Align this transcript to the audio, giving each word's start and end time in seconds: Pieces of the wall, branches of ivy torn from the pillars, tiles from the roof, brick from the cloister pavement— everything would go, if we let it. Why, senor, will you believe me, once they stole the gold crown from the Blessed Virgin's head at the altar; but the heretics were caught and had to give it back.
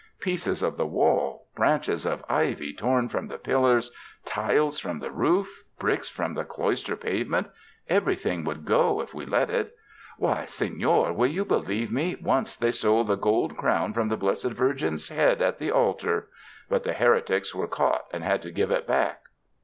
Pieces 0.19 0.63
of 0.63 0.77
the 0.77 0.85
wall, 0.87 1.45
branches 1.55 2.07
of 2.07 2.25
ivy 2.27 2.73
torn 2.73 3.07
from 3.07 3.27
the 3.27 3.37
pillars, 3.37 3.91
tiles 4.25 4.79
from 4.79 4.97
the 4.97 5.11
roof, 5.11 5.63
brick 5.77 6.03
from 6.05 6.33
the 6.33 6.43
cloister 6.43 6.95
pavement— 6.95 7.45
everything 7.97 8.43
would 8.43 8.65
go, 8.65 8.99
if 8.99 9.13
we 9.13 9.27
let 9.27 9.51
it. 9.51 9.75
Why, 10.17 10.45
senor, 10.47 11.13
will 11.13 11.29
you 11.29 11.45
believe 11.45 11.91
me, 11.91 12.15
once 12.19 12.55
they 12.55 12.71
stole 12.71 13.03
the 13.03 13.13
gold 13.15 13.55
crown 13.55 13.93
from 13.93 14.09
the 14.09 14.17
Blessed 14.17 14.53
Virgin's 14.53 15.09
head 15.09 15.39
at 15.39 15.59
the 15.59 15.69
altar; 15.69 16.29
but 16.67 16.81
the 16.83 16.93
heretics 16.93 17.53
were 17.53 17.67
caught 17.67 18.05
and 18.11 18.23
had 18.23 18.41
to 18.41 18.49
give 18.49 18.71
it 18.71 18.87
back. 18.87 19.19